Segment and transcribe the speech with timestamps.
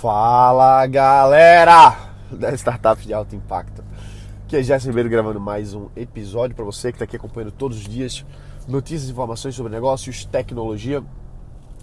[0.00, 1.96] Fala galera
[2.30, 3.82] da Startup de Alto Impacto.
[4.44, 7.78] Aqui é Jéssica Ribeiro gravando mais um episódio para você que está aqui acompanhando todos
[7.78, 8.22] os dias
[8.68, 11.02] notícias e informações sobre negócios, tecnologia,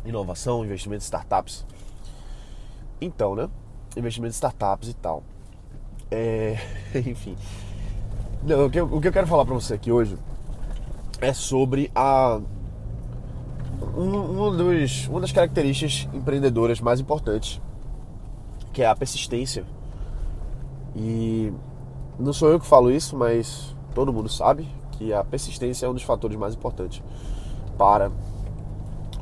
[0.06, 1.66] inovação, investimento em startups.
[3.02, 3.50] Então, né?
[3.98, 5.24] Investimento em startups e tal.
[6.12, 6.60] É...
[6.94, 7.36] Enfim.
[8.44, 10.16] Não, o, que eu, o que eu quero falar para você aqui hoje
[11.20, 12.40] é sobre a
[13.98, 17.60] um, um dos, uma das características empreendedoras mais importantes
[18.74, 19.64] que é a persistência.
[20.96, 21.54] E
[22.20, 25.94] não sou eu que falo isso, mas todo mundo sabe que a persistência é um
[25.94, 27.02] dos fatores mais importantes
[27.78, 28.12] para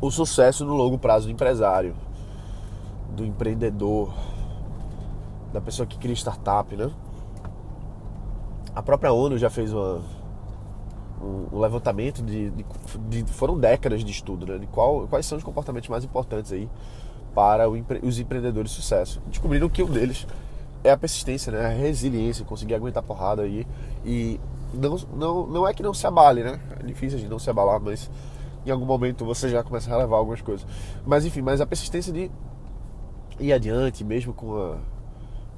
[0.02, 1.96] o sucesso no longo prazo do empresário,
[3.16, 4.14] do empreendedor,
[5.54, 6.90] da pessoa que cria startup, né?
[8.74, 10.02] A própria ONU já fez uma,
[11.22, 12.66] um, levantamento de, de,
[13.24, 14.58] de, foram décadas de estudo, né?
[14.58, 16.70] De qual, quais são os comportamentos mais importantes aí
[17.34, 19.22] para os empreendedores de sucesso.
[19.28, 20.28] Descobriram que um deles
[20.84, 21.66] é a persistência, né?
[21.66, 23.66] a resiliência, conseguir aguentar porrada aí.
[24.06, 24.40] E
[24.74, 26.60] não, não, não é que não se abale, né?
[26.80, 28.10] É difícil de não se abalar, mas
[28.66, 30.66] em algum momento você já começa a relevar algumas coisas.
[31.06, 32.32] Mas enfim, mas a persistência de
[33.40, 34.78] ir adiante, mesmo com, a,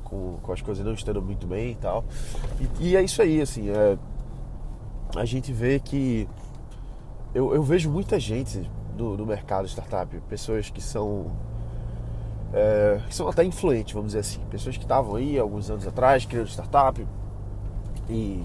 [0.03, 2.03] com, com as coisas não estando muito bem e tal.
[2.79, 3.69] E, e é isso aí, assim.
[3.69, 3.97] É,
[5.16, 6.27] a gente vê que.
[7.33, 11.31] Eu, eu vejo muita gente no, no mercado startup, pessoas que são
[12.53, 14.39] é, que são até influentes, vamos dizer assim.
[14.51, 17.05] Pessoas que estavam aí alguns anos atrás criando startup
[18.07, 18.43] e,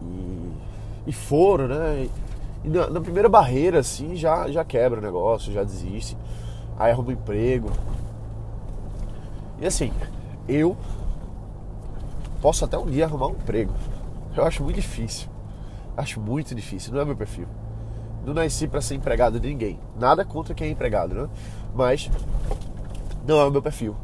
[0.00, 0.52] e,
[1.06, 2.08] e foram, né?
[2.64, 6.16] E na, na, primeira barreira, assim, já, já quebra o negócio, já desiste,
[6.78, 7.70] aí arruma um emprego.
[9.60, 9.92] E assim,
[10.48, 10.76] eu
[12.40, 13.72] posso até um dia arrumar um emprego.
[14.34, 15.28] Eu acho muito difícil.
[15.96, 17.46] Acho muito difícil, não é meu perfil.
[18.28, 19.80] Não nasci para ser empregado de ninguém.
[19.98, 21.28] Nada contra quem é empregado, né?
[21.74, 22.10] Mas
[23.26, 23.96] não é o meu perfil.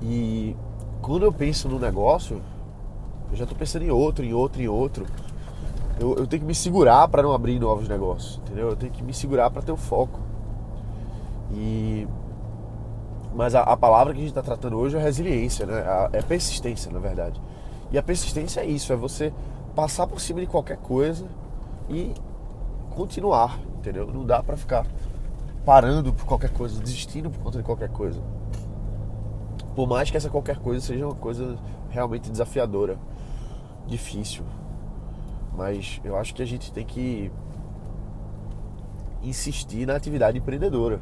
[0.00, 0.54] E
[1.00, 2.40] quando eu penso no negócio,
[3.32, 5.04] eu já estou pensando em outro, em outro, em outro.
[5.98, 8.70] Eu, eu tenho que me segurar para não abrir novos negócios, entendeu?
[8.70, 10.20] Eu tenho que me segurar para ter o foco.
[11.52, 12.06] E
[13.34, 15.82] mas a, a, palavra que a gente está tratando hoje é resiliência, né?
[16.12, 17.42] é persistência, na verdade.
[17.90, 19.32] E a persistência é isso, é você
[19.74, 21.26] passar por cima de qualquer coisa
[21.88, 22.14] e
[22.92, 24.06] continuar, entendeu?
[24.06, 24.86] Não dá para ficar
[25.64, 28.20] parando por qualquer coisa, desistindo por conta de qualquer coisa.
[29.74, 31.58] Por mais que essa qualquer coisa seja uma coisa
[31.90, 32.98] realmente desafiadora,
[33.86, 34.44] difícil.
[35.56, 37.30] Mas eu acho que a gente tem que
[39.22, 41.00] insistir na atividade empreendedora.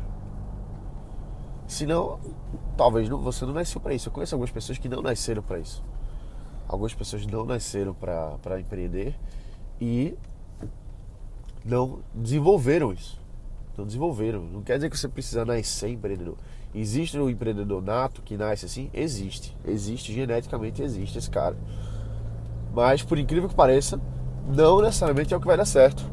[1.66, 2.18] Senão,
[2.76, 4.08] talvez não, você não nasceu para isso.
[4.08, 5.84] Eu conheço algumas pessoas que não nasceram para isso.
[6.68, 9.18] Algumas pessoas não nasceram para empreender
[9.80, 10.16] e
[11.64, 13.20] não desenvolveram isso.
[13.76, 14.42] Não desenvolveram.
[14.42, 16.36] Não quer dizer que você precisa nascer empreendedor.
[16.74, 18.90] Existe um empreendedor nato que nasce assim?
[18.92, 19.56] Existe.
[19.66, 21.56] Existe, geneticamente existe esse cara.
[22.72, 24.00] Mas, por incrível que pareça,
[24.46, 26.04] não necessariamente é o que vai dar certo.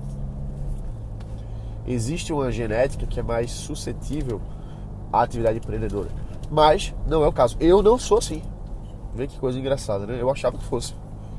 [1.87, 4.41] Existe uma genética que é mais suscetível
[5.13, 6.09] à atividade empreendedora.
[6.49, 7.55] Mas não é o caso.
[7.59, 8.41] Eu não sou assim.
[9.13, 10.17] Vê que coisa engraçada, né?
[10.19, 10.95] Eu achava que fosse.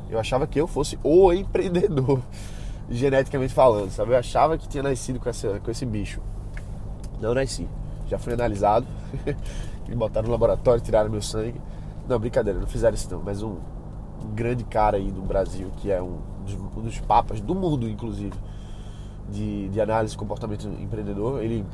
[0.08, 2.22] Eu achava que eu fosse o empreendedor
[2.90, 4.12] geneticamente falando, sabe?
[4.12, 6.20] Eu achava que tinha nascido com, essa, com esse bicho.
[7.20, 7.68] Não nasci.
[8.06, 8.86] Já fui analisado.
[9.88, 11.60] Me botaram no laboratório, tiraram meu sangue.
[12.08, 13.22] Não, brincadeira, não fizeram isso não.
[13.22, 13.56] Mas um,
[14.24, 17.88] um grande cara aí do Brasil, que é um dos, um dos papas do mundo,
[17.88, 18.34] inclusive,
[19.30, 21.64] de, de análise de comportamento empreendedor, ele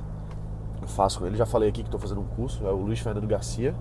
[0.85, 3.01] eu faço com ele, já falei aqui que estou fazendo um curso, é o Luiz
[3.01, 3.75] Fernando Garcia.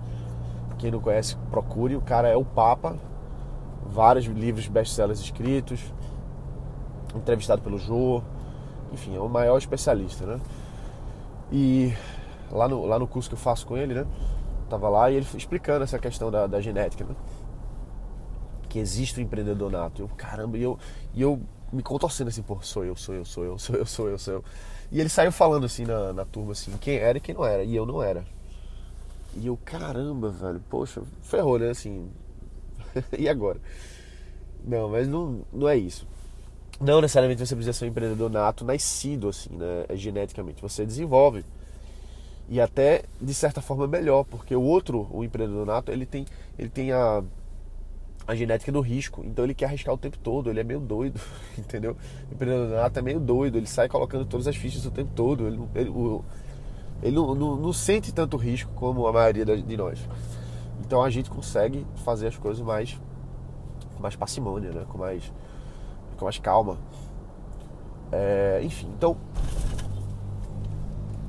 [0.77, 1.97] Quem não conhece, procure.
[1.97, 2.97] O cara é o Papa,
[3.85, 5.93] vários livros best-sellers escritos,
[7.15, 8.21] entrevistado pelo Jô,
[8.91, 10.39] enfim, é o maior especialista, né?
[11.51, 11.93] E
[12.51, 14.05] lá no, lá no curso que eu faço com ele, né?
[14.69, 17.15] Tava lá e ele explicando essa questão da, da genética, né?
[18.69, 20.01] Que existe o empreendedor nato.
[20.01, 20.77] Eu, caramba, e eu,
[21.13, 21.41] e eu
[21.71, 24.33] me contorcendo assim, pô, sou eu, sou eu, sou eu, sou eu, sou eu, sou
[24.35, 24.43] eu.
[24.91, 27.63] E ele saiu falando assim na, na turma, assim, quem era e quem não era.
[27.63, 28.23] E eu não era.
[29.35, 31.69] E eu, caramba, velho, poxa, ferrou, né?
[31.69, 32.09] Assim.
[33.17, 33.59] e agora?
[34.63, 36.07] Não, mas não, não é isso
[36.83, 39.85] não necessariamente você precisa ser um empreendedor nato, nascido assim, né?
[39.87, 40.61] É geneticamente.
[40.61, 41.45] Você desenvolve.
[42.49, 46.25] E até, de certa forma, melhor, porque o outro, o empreendedor nato, ele tem,
[46.59, 47.23] ele tem a,
[48.27, 49.23] a genética do risco.
[49.25, 51.19] Então ele quer arriscar o tempo todo, ele é meio doido,
[51.57, 51.95] entendeu?
[52.29, 55.47] O empreendedor nato é meio doido, ele sai colocando todas as fichas o tempo todo.
[55.47, 56.23] Ele, ele, o,
[57.01, 59.99] ele não, não, não, sente tanto risco como a maioria de nós.
[60.85, 62.99] Então a gente consegue fazer as coisas mais,
[63.99, 64.85] mais parcimônia, né?
[64.89, 65.31] com mais
[66.23, 66.77] com mais calma.
[68.11, 69.17] É, enfim, então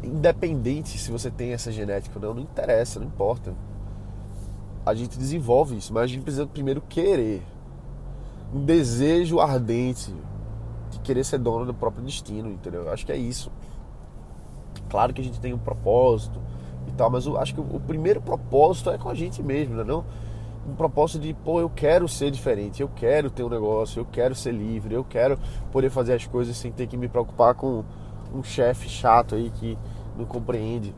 [0.03, 3.55] independente se você tem essa genética ou não, não interessa, não importa.
[4.85, 7.43] A gente desenvolve isso, mas a gente precisa primeiro querer.
[8.55, 10.15] Um desejo ardente
[10.91, 12.83] de querer ser dono do próprio destino, entendeu?
[12.83, 13.51] Eu acho que é isso.
[14.91, 16.39] Claro que a gente tem um propósito
[16.87, 19.85] e tal, mas eu acho que o primeiro propósito é com a gente mesmo, né?
[19.85, 20.05] não?
[20.67, 24.35] Um propósito de, pô, eu quero ser diferente, eu quero ter um negócio, eu quero
[24.35, 25.39] ser livre, eu quero
[25.71, 27.85] poder fazer as coisas sem ter que me preocupar com
[28.33, 29.79] um chefe chato aí que
[30.17, 30.95] não compreende.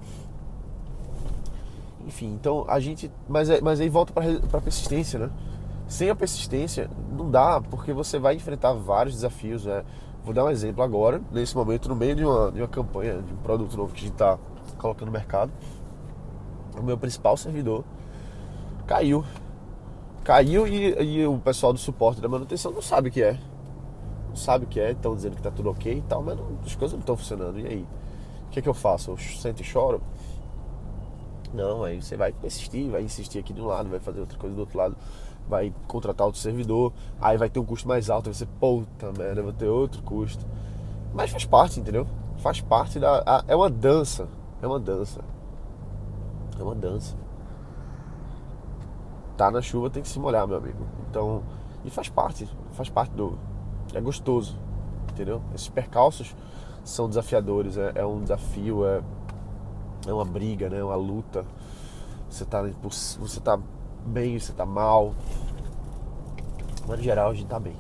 [2.07, 3.11] Enfim, então a gente.
[3.29, 5.31] Mas, é, mas aí volta para persistência, né?
[5.89, 9.65] Sem a persistência, não dá, porque você vai enfrentar vários desafios.
[9.65, 9.85] Né?
[10.25, 13.33] Vou dar um exemplo agora, nesse momento, no meio de uma, de uma campanha, de
[13.33, 14.39] um produto novo que a gente está
[14.79, 15.53] colocando no mercado.
[16.79, 17.85] O meu principal servidor
[18.87, 19.25] caiu.
[20.27, 23.39] Caiu e, e, o pessoal do suporte da manutenção não sabe o que é.
[24.29, 26.59] Não sabe o que é, estão dizendo que está tudo ok e tal, mas não,
[26.67, 27.61] as coisas não estão funcionando.
[27.61, 27.87] E aí?
[28.49, 29.13] O que, é que eu faço?
[29.13, 30.03] Eu sento e choro?
[31.55, 34.57] Não, aí você vai persistir, vai insistir aqui de um lado, vai fazer outra coisa
[34.57, 34.97] do outro lado
[35.49, 39.53] vai contratar outro servidor, aí vai ter um custo mais alto, você, puta merda, vou
[39.53, 40.45] ter outro custo.
[41.15, 42.05] Mas faz parte, entendeu?
[42.39, 43.23] Faz parte da.
[43.25, 44.29] A, é uma dança.
[44.61, 45.21] É uma dança.
[46.59, 47.17] É uma dança.
[49.37, 50.87] Tá na chuva tem que se molhar, meu amigo.
[51.11, 51.43] Então.
[51.85, 52.49] E faz parte.
[52.73, 53.39] Faz parte do.
[53.95, 54.59] É gostoso.
[55.13, 55.43] Entendeu?
[55.55, 56.35] Esses percalços
[56.85, 57.77] são desafiadores.
[57.77, 59.03] É, é um desafio, é,
[60.07, 60.79] é uma briga, né?
[60.79, 61.45] É uma luta.
[62.29, 63.59] Você tá, você tá
[64.05, 65.15] bem, você tá mal.
[66.87, 67.77] Mas no geral a gente tá bem.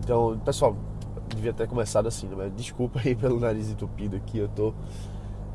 [0.00, 0.76] Então, pessoal,
[1.28, 2.50] devia ter começado assim, né?
[2.54, 4.74] desculpa aí pelo nariz entupido aqui, eu tô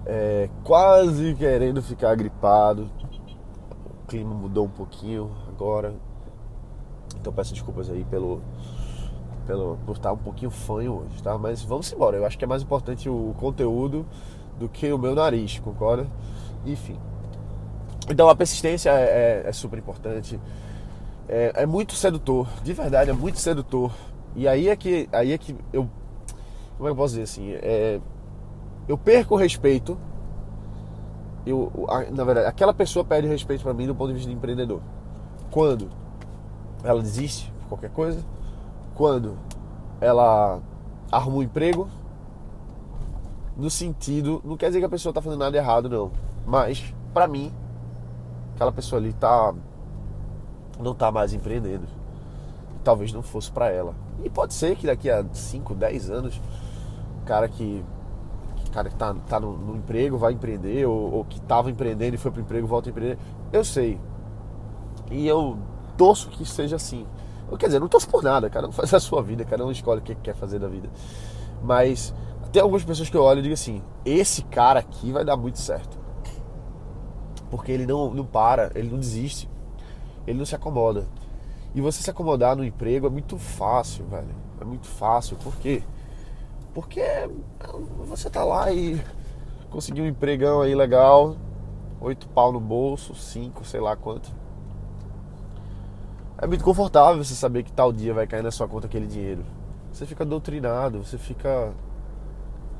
[0.06, 2.89] é, quase querendo ficar gripado.
[4.07, 5.94] Clima mudou um pouquinho agora.
[7.19, 8.42] Então peço desculpas aí pelo,
[9.45, 11.38] pelo por estar um pouquinho fanho hoje, tá?
[11.38, 12.18] Mas vamos embora.
[12.18, 14.06] Eu acho que é mais importante o conteúdo
[14.57, 16.07] do que o meu nariz, concorda?
[16.65, 16.98] Enfim.
[18.09, 20.39] Então a persistência é, é, é super importante.
[21.27, 23.92] É, é, muito sedutor, de verdade, é muito sedutor.
[24.36, 25.89] E aí é que, aí é que eu.
[26.77, 27.51] Como é que eu posso dizer assim?
[27.54, 28.00] É,
[28.88, 29.98] eu perco o respeito.
[31.47, 31.71] Eu,
[32.11, 34.81] na verdade, aquela pessoa perde respeito para mim do ponto de vista de empreendedor.
[35.49, 35.89] Quando
[36.83, 38.23] ela desiste de qualquer coisa,
[38.94, 39.38] quando
[40.01, 40.59] ela
[41.11, 41.88] arruma um emprego,
[43.55, 46.11] no sentido, não quer dizer que a pessoa está fazendo nada errado, não.
[46.45, 47.51] Mas, para mim,
[48.53, 49.53] aquela pessoa ali tá
[50.79, 51.88] não tá mais empreendendo.
[52.83, 53.95] Talvez não fosse para ela.
[54.23, 56.41] E pode ser que daqui a 5, 10 anos,
[57.25, 57.83] cara que
[58.77, 62.18] cara que tá, tá no, no emprego vai empreender, ou, ou que estava empreendendo e
[62.18, 63.18] foi pro emprego volta a empreender.
[63.51, 64.00] Eu sei.
[65.09, 65.57] E eu
[65.97, 67.06] torço que seja assim.
[67.57, 70.00] Quer dizer, não torço por nada, cada um faz a sua vida, cada um escolhe
[70.00, 70.89] o que quer fazer da vida.
[71.63, 72.13] Mas
[72.51, 75.59] tem algumas pessoas que eu olho e digo assim: esse cara aqui vai dar muito
[75.59, 75.97] certo
[77.50, 79.50] porque ele não, não para, ele não desiste,
[80.25, 81.07] ele não se acomoda.
[81.73, 84.35] E você se acomodar no emprego é muito fácil, velho.
[84.59, 85.38] É muito fácil.
[85.38, 85.83] Por quê?
[86.77, 87.01] Porque
[88.06, 89.03] você tá lá e
[89.71, 91.35] conseguiu um empregão aí legal,
[92.00, 94.31] oito pau no bolso, cinco, sei lá quanto.
[96.38, 99.44] É muito confortável você saber que tal dia vai cair na sua conta aquele dinheiro.
[99.91, 101.74] Você fica doutrinado, você fica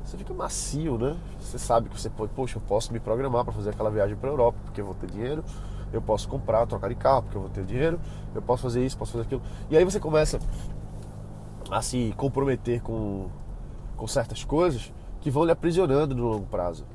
[0.06, 1.18] você fica macio, né?
[1.40, 4.30] Você sabe que você pode, poxa, eu posso me programar para fazer aquela viagem para
[4.30, 5.44] Europa, porque eu vou ter dinheiro.
[5.92, 8.00] Eu posso comprar, trocar de carro, porque eu vou ter dinheiro.
[8.36, 9.42] Eu posso fazer isso, posso fazer aquilo.
[9.72, 10.38] E aí você começa
[11.72, 13.28] a se comprometer com,
[13.98, 16.86] com certas coisas que vão lhe aprisionando no longo prazo.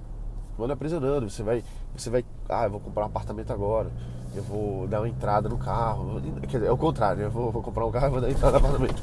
[0.57, 1.29] Vão lhe aprisionando.
[1.29, 3.91] Você vai, você vai, ah, eu vou comprar um apartamento agora.
[4.35, 6.21] Eu vou dar uma entrada no carro.
[6.43, 7.23] Quer dizer, é o contrário.
[7.23, 9.03] Eu vou, vou comprar um carro e vou dar entrada no apartamento.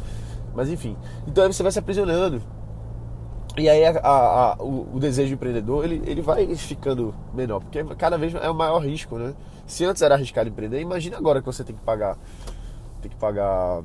[0.55, 0.97] Mas enfim.
[1.27, 2.41] Então aí você vai se aprisionando
[3.57, 7.83] e aí a, a, a, o, o, desejo empreendedor ele, ele vai ficando menor, porque
[7.95, 9.33] cada vez é o maior risco, né?
[9.65, 12.17] Se antes era arriscado empreender, imagina agora que você tem que pagar,
[13.01, 13.83] tem que pagar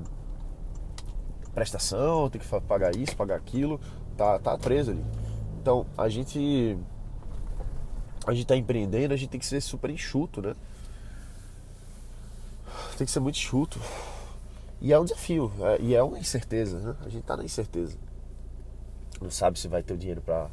[1.54, 3.80] prestação, tem que pagar isso, pagar aquilo,
[4.16, 5.04] tá, tá preso ali.
[5.60, 6.78] Então a gente
[8.26, 10.54] a gente tá empreendendo, a gente tem que ser super enxuto, né?
[12.96, 13.78] Tem que ser muito enxuto.
[14.80, 16.96] E é um desafio, é, e é uma incerteza, né?
[17.04, 17.96] A gente tá na incerteza
[19.24, 20.50] não sabe se vai ter o dinheiro para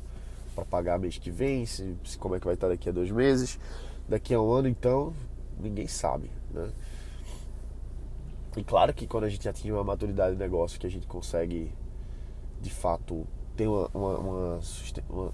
[0.70, 3.60] pagar mês que vem, se, se, como é que vai estar daqui a dois meses,
[4.08, 5.14] daqui a um ano, então
[5.60, 6.72] ninguém sabe, né?
[8.56, 11.72] E claro que quando a gente atinge uma maturidade de negócio que a gente consegue
[12.62, 13.26] de fato
[13.56, 14.18] ter uma, uma,
[15.10, 15.32] uma,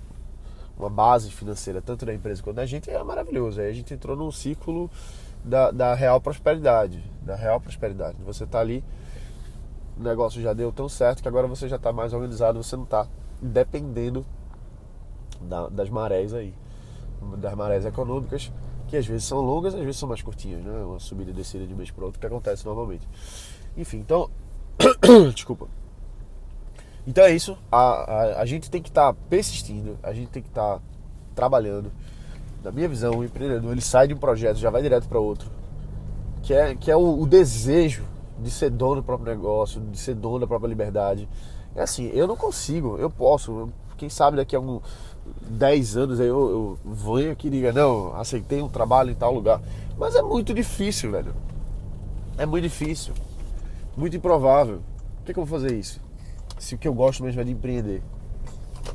[0.77, 3.61] uma, base financeira tanto da empresa quanto da gente é maravilhoso.
[3.61, 4.89] Aí a gente entrou num ciclo
[5.43, 8.17] da, da real prosperidade, da real prosperidade.
[8.25, 8.83] Você está ali,
[9.97, 12.83] o negócio já deu tão certo que agora você já está mais organizado, você não
[12.83, 13.07] está
[13.41, 14.25] dependendo
[15.41, 16.53] da, das marés aí,
[17.37, 18.51] das marés econômicas,
[18.87, 20.71] que às vezes são longas, às vezes são mais curtinhas, né?
[20.83, 23.07] Uma subida e descida de mês para outro que acontece normalmente.
[23.75, 24.29] Enfim, então,
[25.33, 25.67] desculpa.
[27.07, 27.57] Então é isso.
[27.71, 30.81] A, a, a gente tem que estar tá persistindo, a gente tem que estar tá
[31.33, 31.89] trabalhando.
[32.61, 35.49] Na minha visão, o empreendedor ele sai de um projeto, já vai direto para outro,
[36.43, 38.03] que é, que é o, o desejo
[38.39, 41.29] de ser dono do próprio negócio, de ser dono da própria liberdade.
[41.73, 43.69] É assim, eu não consigo, eu posso.
[43.95, 44.81] Quem sabe daqui a algum
[45.49, 49.33] 10 anos aí eu, eu venho aqui e diga, não, aceitei um trabalho em tal
[49.33, 49.61] lugar.
[49.97, 51.33] Mas é muito difícil, velho.
[52.37, 53.13] É muito difícil.
[53.95, 54.81] Muito improvável.
[55.17, 56.06] Por que, que eu vou fazer isso?
[56.57, 58.01] Se o que eu gosto mesmo é de empreender.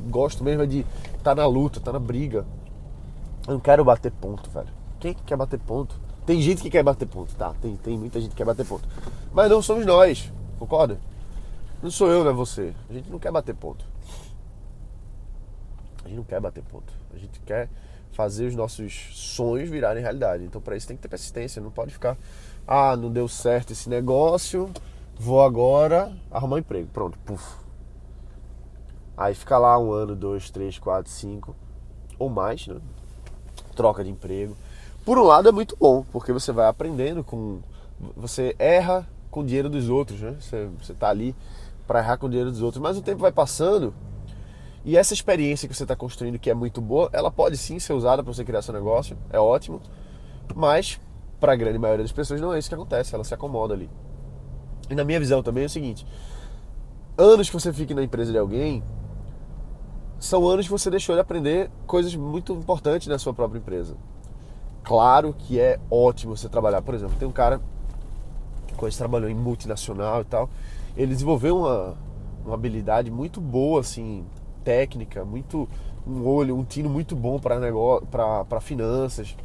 [0.09, 2.45] Gosto mesmo é de estar tá na luta, estar tá na briga.
[3.47, 4.69] Eu não quero bater ponto, velho.
[4.99, 5.99] Quem quer bater ponto?
[6.25, 7.53] Tem gente que quer bater ponto, tá?
[7.61, 8.87] Tem, tem muita gente que quer bater ponto.
[9.33, 10.97] Mas não somos nós, concorda?
[11.81, 12.73] Não sou eu, não é você.
[12.89, 13.85] A gente não quer bater ponto.
[16.05, 16.93] A gente não quer bater ponto.
[17.13, 17.69] A gente quer
[18.13, 20.45] fazer os nossos sonhos virarem realidade.
[20.45, 21.61] Então, para isso tem que ter persistência.
[21.61, 22.17] Não pode ficar,
[22.65, 24.71] ah, não deu certo esse negócio,
[25.17, 26.87] vou agora arrumar um emprego.
[26.91, 27.55] Pronto, puf.
[29.15, 31.55] Aí fica lá um ano, dois, três, quatro, cinco
[32.17, 32.79] ou mais, né?
[33.75, 34.55] Troca de emprego.
[35.05, 37.59] Por um lado é muito bom, porque você vai aprendendo com.
[38.15, 40.35] Você erra com o dinheiro dos outros, né?
[40.39, 41.35] Você, você tá ali
[41.85, 42.81] para errar com o dinheiro dos outros.
[42.81, 43.93] Mas o tempo vai passando
[44.85, 47.93] e essa experiência que você está construindo, que é muito boa, ela pode sim ser
[47.93, 49.81] usada para você criar seu negócio, é ótimo,
[50.53, 50.99] mas
[51.39, 53.89] para a grande maioria das pessoas não é isso que acontece, ela se acomoda ali.
[54.93, 56.05] E na minha visão também é o seguinte:
[57.17, 58.83] anos que você fique na empresa de alguém
[60.19, 63.97] são anos que você deixou de aprender coisas muito importantes na sua própria empresa.
[64.83, 67.59] Claro que é ótimo você trabalhar, por exemplo, tem um cara
[68.67, 70.49] que quando trabalhou em multinacional e tal,
[70.95, 71.95] ele desenvolveu uma,
[72.45, 74.23] uma habilidade muito boa assim
[74.63, 75.67] técnica, muito
[76.05, 79.35] um olho, um tino muito bom para negócio, para finanças,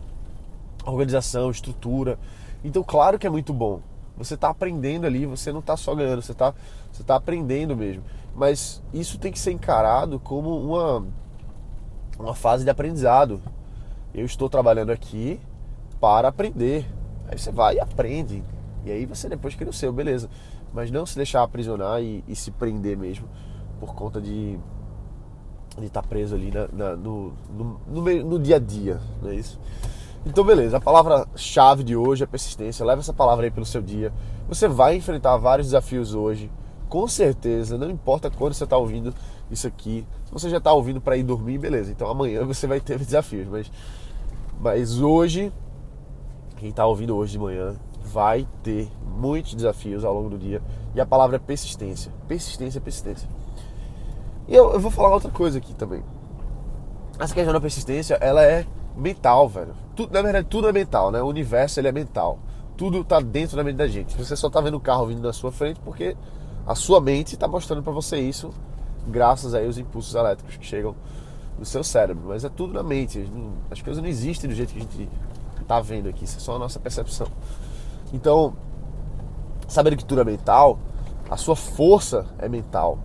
[0.85, 2.19] organização, estrutura.
[2.63, 3.81] Então, claro que é muito bom.
[4.19, 6.53] Você está aprendendo ali, você não está só ganhando, você está
[6.93, 8.03] você tá aprendendo mesmo.
[8.35, 11.07] Mas isso tem que ser encarado como uma,
[12.19, 13.41] uma fase de aprendizado.
[14.13, 15.41] Eu estou trabalhando aqui
[16.01, 16.87] para aprender.
[17.29, 18.43] Aí você vai e aprende.
[18.85, 20.29] E aí você depois cria o seu, beleza.
[20.73, 23.29] Mas não se deixar aprisionar e, e se prender mesmo
[23.81, 24.59] por conta de
[25.83, 29.37] estar tá preso ali na, na, no, no, no, no, dia a dia, não é
[29.37, 29.59] isso?
[30.27, 32.85] Então, beleza, a palavra-chave de hoje é persistência.
[32.85, 34.13] Leva essa palavra aí pelo seu dia.
[34.49, 36.51] Você vai enfrentar vários desafios hoje,
[36.89, 39.15] com certeza, não importa quando você está ouvindo
[39.51, 40.07] isso aqui.
[40.25, 43.47] Se você já está ouvindo para ir dormir, beleza, então amanhã você vai ter desafios,
[43.47, 43.71] mas,
[44.59, 45.53] mas hoje,
[46.57, 50.63] quem está ouvindo hoje de manhã, vai ter muitos desafios ao longo do dia.
[50.95, 52.11] E a palavra é persistência.
[52.27, 53.29] Persistência, persistência.
[54.47, 56.03] E eu, eu vou falar outra coisa aqui também.
[57.19, 58.67] Essa questão da persistência, ela é
[58.99, 59.75] mental, velho.
[59.95, 61.23] Tudo, na verdade, tudo é mental, né?
[61.23, 62.39] O universo, ele é mental.
[62.77, 64.17] Tudo tá dentro da mente da gente.
[64.17, 66.17] Você só tá vendo o carro vindo na sua frente porque
[66.67, 68.51] a sua mente está mostrando para você isso
[69.07, 70.95] graças aí aos impulsos elétricos que chegam
[71.59, 72.25] no seu cérebro.
[72.29, 73.29] Mas é tudo na mente.
[73.71, 75.09] As coisas não existem do jeito que a gente
[75.67, 76.25] tá vendo aqui.
[76.25, 77.27] Isso é só a nossa percepção.
[78.13, 78.55] Então,
[79.67, 80.79] sabendo que tudo é mental,
[81.29, 82.99] a sua força é mental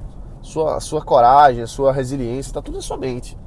[0.44, 3.38] sua, sua coragem, a sua resiliência, está tudo na sua mente.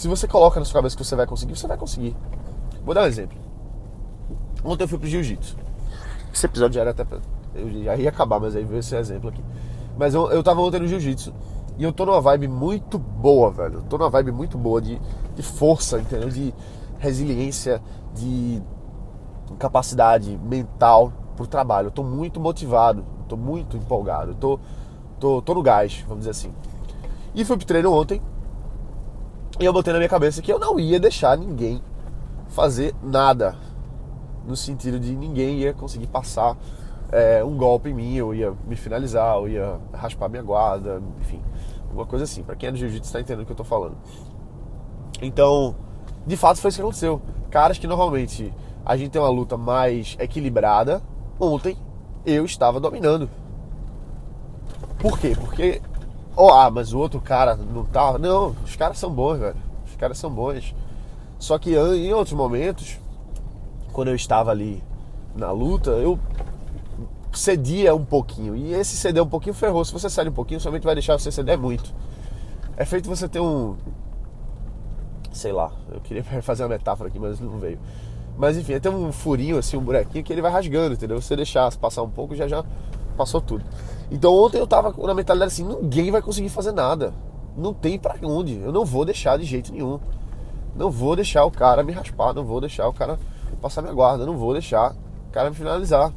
[0.00, 2.16] Se você coloca na sua cabeça que você vai conseguir, você vai conseguir.
[2.82, 3.36] Vou dar um exemplo.
[4.64, 5.58] Ontem eu fui pro jiu-jitsu.
[6.32, 7.04] Esse episódio já era até.
[7.54, 9.44] Eu já ia acabar, mas aí veio esse exemplo aqui.
[9.98, 11.34] Mas eu, eu tava ontem no jiu-jitsu
[11.76, 13.74] e eu tô numa vibe muito boa, velho.
[13.74, 14.98] Eu tô numa vibe muito boa de,
[15.34, 16.30] de força, entendeu?
[16.30, 16.54] De
[16.98, 17.82] resiliência,
[18.14, 18.62] de
[19.58, 21.88] capacidade mental pro trabalho.
[21.88, 24.30] Eu tô muito motivado, tô muito empolgado.
[24.30, 24.60] Eu tô
[25.18, 26.54] tô, tô no gás, vamos dizer assim.
[27.34, 28.22] E fui pro treino ontem
[29.60, 31.82] e eu botei na minha cabeça que eu não ia deixar ninguém
[32.48, 33.56] fazer nada.
[34.46, 36.56] No sentido de ninguém ia conseguir passar
[37.12, 41.42] é, um golpe em mim, eu ia me finalizar, eu ia raspar minha guarda, enfim,
[41.84, 42.42] alguma coisa assim.
[42.42, 43.96] Para quem é do jiu-jitsu está entendendo o que eu tô falando.
[45.20, 45.76] Então,
[46.26, 47.20] de fato foi isso que aconteceu.
[47.50, 51.02] Caras que normalmente a gente tem uma luta mais equilibrada,
[51.38, 51.76] ontem
[52.24, 53.28] eu estava dominando.
[54.98, 55.36] Por quê?
[55.38, 55.82] Porque.
[56.36, 58.18] Oh, ah, mas o outro cara não tá.
[58.18, 59.56] Não, os caras são bons, velho.
[59.86, 60.74] Os caras são bons.
[61.38, 62.98] Só que em outros momentos,
[63.92, 64.82] quando eu estava ali
[65.34, 66.18] na luta, eu
[67.32, 68.56] cedia um pouquinho.
[68.56, 69.84] E esse ceder um pouquinho ferrou.
[69.84, 71.92] Se você cede um pouquinho, somente vai deixar você ceder muito.
[72.76, 73.76] É feito você ter um.
[75.32, 77.78] Sei lá, eu queria fazer uma metáfora aqui, mas não veio.
[78.36, 81.20] Mas enfim, é ter um furinho assim, um buraquinho que ele vai rasgando, entendeu?
[81.20, 82.64] Você deixar passar um pouco, já já
[83.16, 83.64] passou tudo.
[84.10, 87.12] Então ontem eu tava na mentalidade assim, ninguém vai conseguir fazer nada.
[87.56, 88.58] não tem para onde.
[88.60, 90.00] Eu não vou deixar de jeito nenhum.
[90.74, 93.18] Não vou deixar o cara me raspar, não vou deixar o cara
[93.60, 94.92] passar minha guarda, não vou deixar
[95.28, 96.12] o cara me finalizar.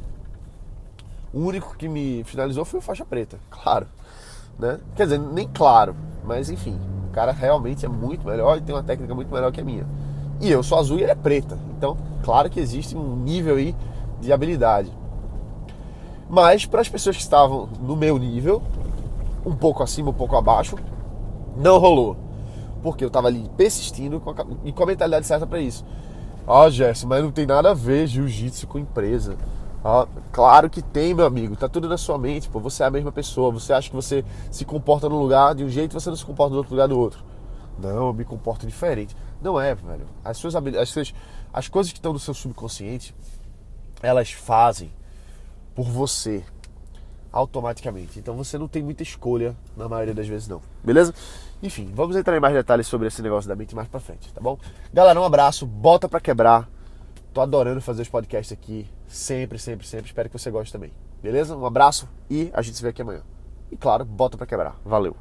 [1.32, 3.86] O único que me finalizou foi o faixa preta, claro.
[4.58, 4.78] Né?
[4.94, 8.84] Quer dizer, nem claro, mas enfim, o cara realmente é muito melhor e tem uma
[8.84, 9.84] técnica muito melhor que a minha.
[10.40, 11.58] E eu sou azul e ele é preta.
[11.76, 13.74] Então, claro que existe um nível aí
[14.20, 14.92] de habilidade.
[16.28, 18.62] Mas para as pessoas que estavam no meu nível,
[19.44, 20.76] um pouco acima, um pouco abaixo,
[21.56, 22.16] não rolou.
[22.82, 25.84] Porque eu estava ali persistindo com a, e com a mentalidade certa para isso.
[26.46, 29.36] Ah, Gerson, mas não tem nada a ver jiu-jitsu com empresa.
[29.82, 31.56] Ah, claro que tem, meu amigo.
[31.56, 32.48] Tá tudo na sua mente.
[32.48, 32.58] Pô.
[32.60, 33.50] Você é a mesma pessoa.
[33.52, 36.52] Você acha que você se comporta num lugar de um jeito você não se comporta
[36.52, 37.22] no outro lugar do outro.
[37.78, 39.14] Não, eu me comporto diferente.
[39.42, 40.06] Não é, velho.
[40.24, 41.14] As suas as, suas,
[41.52, 43.14] as coisas que estão no seu subconsciente,
[44.02, 44.90] elas fazem
[45.74, 46.44] por você
[47.32, 48.18] automaticamente.
[48.18, 50.62] Então você não tem muita escolha na maioria das vezes não.
[50.82, 51.12] Beleza?
[51.62, 54.40] Enfim, vamos entrar em mais detalhes sobre esse negócio da mente mais pra frente, tá
[54.40, 54.56] bom?
[54.92, 56.68] Galera, um abraço, bota pra quebrar.
[57.32, 60.06] Tô adorando fazer os podcasts aqui, sempre, sempre, sempre.
[60.06, 60.92] Espero que você goste também.
[61.20, 61.56] Beleza?
[61.56, 63.22] Um abraço e a gente se vê aqui amanhã.
[63.72, 64.76] E claro, bota pra quebrar.
[64.84, 65.16] Valeu.